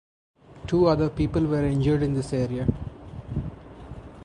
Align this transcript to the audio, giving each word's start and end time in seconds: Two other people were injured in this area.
Two 0.65 0.87
other 0.87 1.11
people 1.11 1.45
were 1.45 1.63
injured 1.63 2.01
in 2.01 2.15
this 2.15 2.33
area. 2.33 2.65